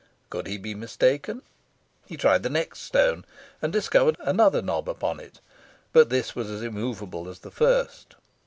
Could 0.31 0.47
he 0.47 0.57
be 0.57 0.73
mistaken? 0.73 1.43
He 2.07 2.17
tried 2.17 2.41
the 2.41 2.49
next 2.49 2.79
stone, 2.79 3.23
and 3.61 3.71
discovered 3.71 4.15
another 4.21 4.63
knob 4.63 4.89
upon 4.89 5.19
it, 5.19 5.41
but 5.93 6.09
this 6.09 6.35
was 6.35 6.49
as 6.49 6.63
immovable 6.63 7.29
as 7.29 7.37
the 7.41 7.51
first. 7.51 8.15